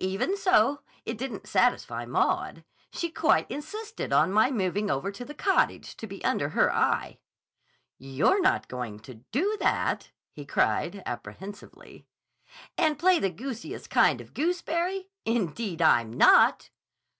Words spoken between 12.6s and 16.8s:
"And play the goosiest kind of gooseberry? Indeed, I'm not!"